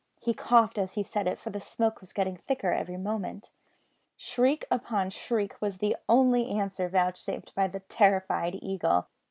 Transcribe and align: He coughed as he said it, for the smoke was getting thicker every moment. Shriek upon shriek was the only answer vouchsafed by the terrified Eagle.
He 0.19 0.33
coughed 0.33 0.79
as 0.79 0.93
he 0.93 1.03
said 1.03 1.27
it, 1.27 1.37
for 1.39 1.51
the 1.51 1.59
smoke 1.59 2.01
was 2.01 2.11
getting 2.11 2.35
thicker 2.35 2.71
every 2.73 2.97
moment. 2.97 3.51
Shriek 4.17 4.65
upon 4.71 5.11
shriek 5.11 5.61
was 5.61 5.77
the 5.77 5.95
only 6.09 6.49
answer 6.49 6.89
vouchsafed 6.89 7.53
by 7.53 7.67
the 7.67 7.81
terrified 7.81 8.57
Eagle. 8.63 9.05